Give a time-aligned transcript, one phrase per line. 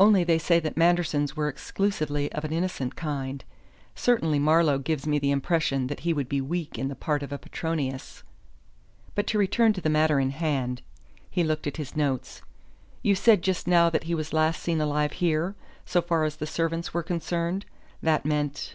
[0.00, 3.44] Only they say that Manderson's were exclusively of an innocent kind.
[3.94, 7.30] Certainly Marlowe gives me the impression that he would be weak in the part of
[7.40, 8.24] Petronius.
[9.14, 10.82] But to return to the matter in hand."
[11.30, 12.42] He looked at his notes.
[13.04, 15.54] "You said just now that he was last seen alive here,
[15.86, 17.64] 'so far as the servants were concerned.'
[18.02, 18.74] That meant